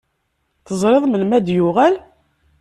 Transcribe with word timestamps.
Teẓriḍ 0.67 1.03
melmi 1.07 1.33
ara 1.35 1.45
d-yuɣal? 1.47 1.95